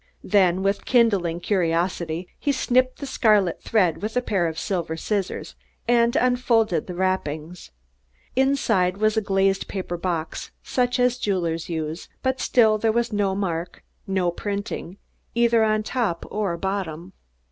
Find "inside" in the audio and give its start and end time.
8.35-8.97